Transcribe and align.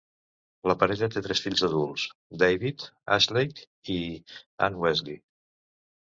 La 0.69 0.75
parella 0.83 1.09
té 1.15 1.21
tres 1.27 1.41
fills 1.47 1.63
adults: 1.67 2.05
David, 2.45 2.87
Ashleigh 3.19 3.63
i 3.99 4.01
Anne-Wesley. 4.71 5.21